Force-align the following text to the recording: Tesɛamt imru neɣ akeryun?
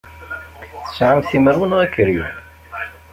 Tesɛamt 0.85 1.29
imru 1.37 1.63
neɣ 1.65 1.79
akeryun? 1.85 2.35